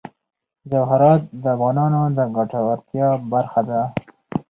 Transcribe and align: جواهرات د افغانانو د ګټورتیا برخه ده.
جواهرات 0.71 1.21
د 1.43 1.45
افغانانو 1.55 2.01
د 2.17 2.19
ګټورتیا 2.35 3.09
برخه 3.31 3.61
ده. 3.69 3.81